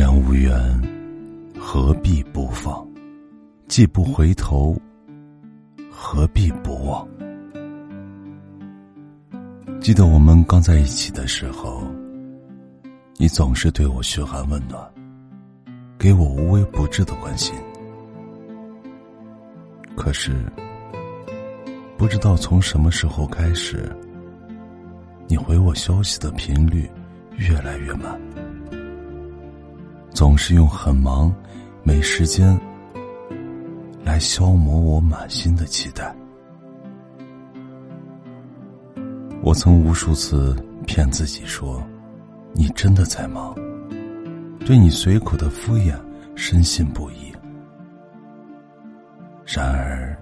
[0.00, 0.58] 然无缘，
[1.58, 2.88] 何必不放？
[3.68, 4.74] 既不回头，
[5.90, 7.06] 何必不忘？
[9.78, 11.86] 记得我们刚在一起的时候，
[13.18, 14.82] 你总是对我嘘寒问暖，
[15.98, 17.54] 给我无微不至的关心。
[19.94, 20.32] 可是，
[21.98, 23.94] 不知道从什么时候开始，
[25.28, 26.90] 你回我消息的频率
[27.36, 28.18] 越来越慢。
[30.12, 31.32] 总是用很忙、
[31.82, 32.58] 没时间
[34.04, 36.14] 来消磨我满心的期待。
[39.42, 40.54] 我曾无数次
[40.86, 41.82] 骗自己说，
[42.52, 43.54] 你真的在忙，
[44.66, 45.94] 对你随口的敷衍
[46.34, 47.32] 深信不疑。
[49.46, 50.14] 然而，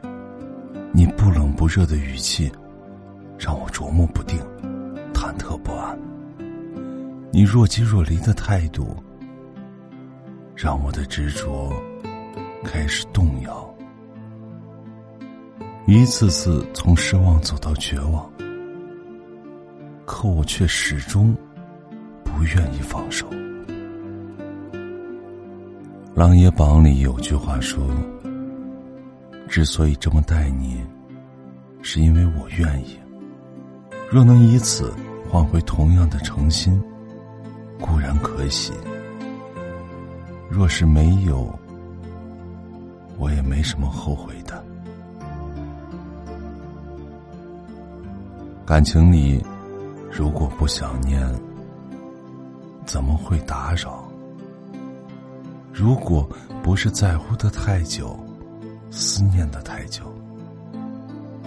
[0.93, 2.51] 你不冷不热的语气
[3.37, 4.39] 让我琢磨不定、
[5.13, 5.99] 忐忑不安。
[7.33, 8.97] 你若即若离的态度。
[10.61, 11.73] 让我的执着
[12.65, 13.73] 开始动摇，
[15.87, 18.29] 一次次从失望走到绝望，
[20.05, 21.33] 可我却始终
[22.25, 23.25] 不愿意放手。
[26.17, 27.89] 《琅琊榜》里有句话说
[29.47, 30.85] ：“之所以这么待你，
[31.83, 32.99] 是因为我愿意。
[34.11, 34.93] 若能以此
[35.31, 36.83] 换回同样的诚心，
[37.81, 38.73] 固然可喜。”
[40.49, 41.57] 若是没有，
[43.19, 44.65] 我也没什么后悔的。
[48.65, 49.45] 感情里，
[50.11, 51.23] 如果不想念，
[52.87, 54.05] 怎么会打扰？
[55.73, 56.29] 如果
[56.63, 58.19] 不是在乎的太久，
[58.91, 60.03] 思念的太久，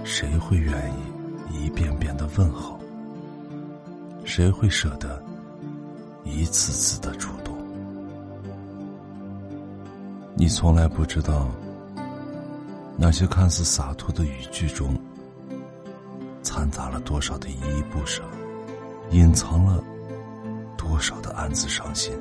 [0.04, 0.74] 谁会愿
[1.52, 2.80] 意一遍遍的问候？
[4.26, 5.22] 谁会舍得
[6.24, 7.41] 一次次的触动？
[10.42, 11.52] 你从来不知道，
[12.98, 15.00] 那些看似洒脱的语句中，
[16.42, 18.24] 掺杂了多少的依依不舍，
[19.12, 19.84] 隐藏了
[20.76, 22.12] 多少的暗自伤心。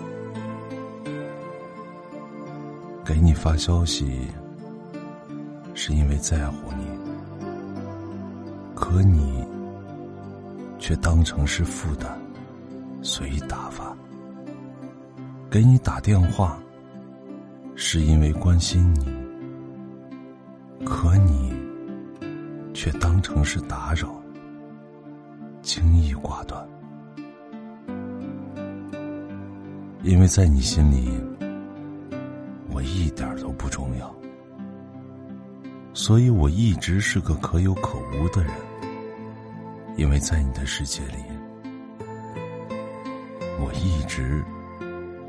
[3.07, 4.29] 给你发消息，
[5.73, 6.85] 是因为在乎你，
[8.75, 9.43] 可你
[10.79, 12.21] 却当成是负担，
[13.01, 13.97] 随意打发。
[15.51, 16.61] 给你打电话。
[17.83, 21.51] 是因为关心你，可你
[22.75, 24.23] 却当成是打扰，
[25.63, 26.63] 轻易挂断。
[30.03, 31.09] 因为在你心里，
[32.69, 34.15] 我一点都不重要，
[35.95, 38.53] 所以我一直是个可有可无的人。
[39.97, 41.17] 因为在你的世界里，
[43.59, 44.45] 我一直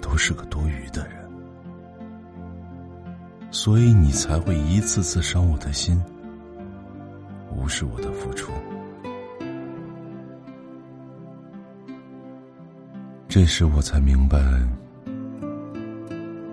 [0.02, 1.21] 都是个多余的人。
[3.52, 6.02] 所以你才会一次次伤我的心，
[7.54, 8.52] 无视我的付出。
[13.28, 14.40] 这时我才明白，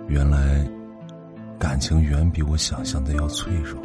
[0.07, 0.69] 原来
[1.57, 3.81] 感情远比我想象的要脆弱，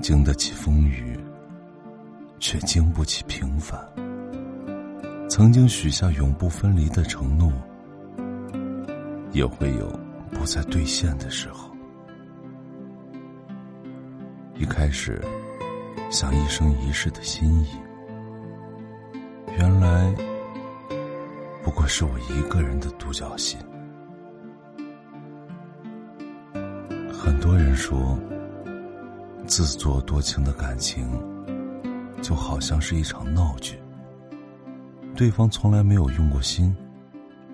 [0.00, 1.18] 经得起风雨，
[2.38, 3.78] 却经不起平凡。
[5.28, 7.52] 曾经许下永不分离的承诺，
[9.32, 10.11] 也会有。
[10.32, 11.70] 不再兑现的时候，
[14.56, 15.20] 一开始
[16.10, 17.68] 想一生一世的心意，
[19.56, 20.12] 原来
[21.62, 23.56] 不过是我一个人的独角戏。
[27.12, 28.18] 很多人说，
[29.46, 31.08] 自作多情的感情
[32.20, 33.80] 就好像是一场闹剧，
[35.14, 36.74] 对方从来没有用过心，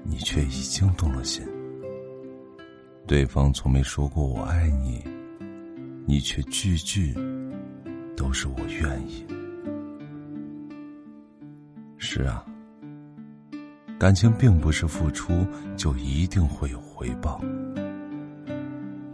[0.05, 1.47] 你却已经动了心。
[3.09, 5.03] 对方从没说过我爱你，
[6.05, 7.15] 你却句句
[8.15, 9.27] 都是我愿意。
[11.97, 12.45] 是啊，
[13.99, 15.33] 感情并不是付出
[15.75, 17.41] 就一定会有回报，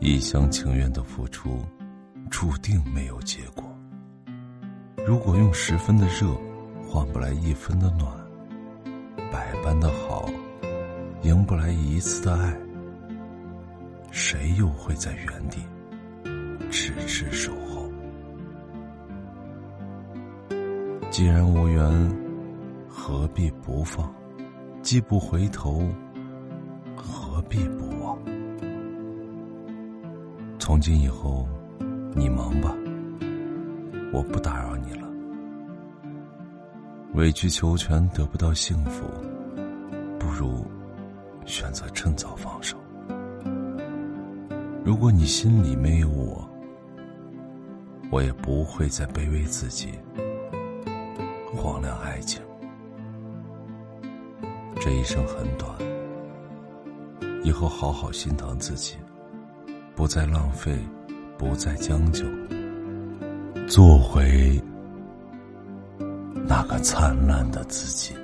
[0.00, 1.64] 一厢情愿的付出，
[2.28, 3.64] 注定没有结果。
[5.06, 6.36] 如果用十分的热
[6.84, 8.12] 换不来一分的暖，
[9.30, 10.28] 百般的好
[11.22, 12.52] 赢不来一次的爱。
[14.16, 15.58] 谁又会在原地
[16.70, 17.90] 痴痴守候？
[21.10, 22.16] 既然无缘，
[22.88, 24.08] 何必不放？
[24.82, 25.82] 既不回头，
[26.94, 28.16] 何必不忘？
[30.60, 31.48] 从今以后，
[32.14, 32.72] 你忙吧，
[34.12, 35.08] 我不打扰你了。
[37.14, 39.04] 委曲求全得不到幸福，
[40.20, 40.64] 不如
[41.44, 42.78] 选择趁早放手。
[44.84, 46.46] 如果你心里没有我，
[48.10, 49.88] 我也不会再卑微自己，
[51.56, 52.42] 荒凉爱情。
[54.78, 55.74] 这一生很短，
[57.42, 58.96] 以后好好心疼自己，
[59.96, 60.78] 不再浪费，
[61.38, 62.26] 不再将就，
[63.66, 64.62] 做回
[66.46, 68.14] 那个灿烂的自己。